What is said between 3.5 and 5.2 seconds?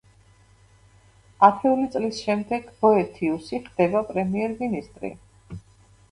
ხდება პრემიერ-მინისტრი.